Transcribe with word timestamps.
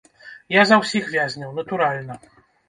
Я 0.55 0.63
за 0.69 0.79
ўсіх 0.83 1.11
вязняў, 1.17 1.53
натуральна. 1.59 2.19